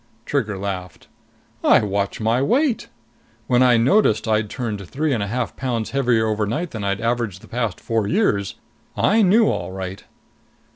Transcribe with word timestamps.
Trigger 0.25 0.57
laughed. 0.57 1.07
"I 1.63 1.83
watch 1.83 2.19
my 2.19 2.41
weight. 2.41 2.87
When 3.45 3.61
I 3.61 3.77
noticed 3.77 4.27
I'd 4.27 4.49
turned 4.49 4.83
three 4.89 5.13
and 5.13 5.21
a 5.21 5.27
half 5.27 5.55
pounds 5.55 5.91
heavier 5.91 6.25
overnight 6.25 6.71
than 6.71 6.83
I'd 6.83 7.01
averaged 7.01 7.41
the 7.43 7.47
past 7.47 7.79
four 7.79 8.07
years, 8.07 8.55
I 8.97 9.21
knew 9.21 9.47
all 9.47 9.71
right!" 9.71 10.03